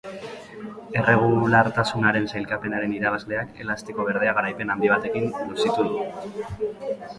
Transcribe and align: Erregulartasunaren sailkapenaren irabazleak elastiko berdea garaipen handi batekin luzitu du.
Erregulartasunaren 1.01 2.25
sailkapenaren 2.31 2.97
irabazleak 3.01 3.61
elastiko 3.65 4.07
berdea 4.09 4.35
garaipen 4.41 4.75
handi 4.77 4.93
batekin 4.95 5.31
luzitu 5.53 5.89
du. 5.93 6.05